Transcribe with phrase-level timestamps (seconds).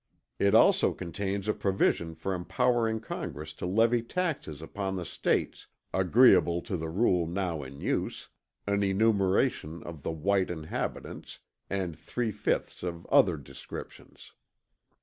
[0.39, 6.59] It also contains a provision for empowering Congress to levy taxes upon the States, agreeable
[6.63, 8.27] to the rule now in use,
[8.65, 11.37] an enumeration of the white inhabitants,
[11.69, 14.31] and three fifths of other descriptions.